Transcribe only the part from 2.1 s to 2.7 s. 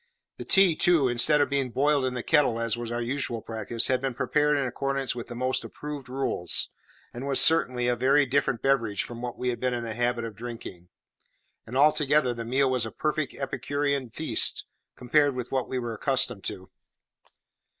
the kettle,